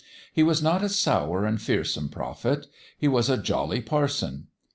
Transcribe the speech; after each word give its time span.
He 0.33 0.41
was 0.41 0.63
not 0.63 0.81
a 0.83 0.89
sour 0.89 1.45
and 1.45 1.61
fearsome 1.61 2.09
prophet: 2.09 2.65
he 2.97 3.07
was 3.07 3.29
a 3.29 3.37
jolly 3.37 3.81
parson. 3.81 4.47